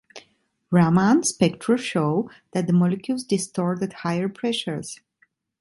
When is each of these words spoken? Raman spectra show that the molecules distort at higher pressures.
Raman 0.71 1.21
spectra 1.23 1.77
show 1.77 2.27
that 2.53 2.65
the 2.65 2.73
molecules 2.73 3.23
distort 3.23 3.83
at 3.83 3.93
higher 3.93 4.29
pressures. 4.29 4.99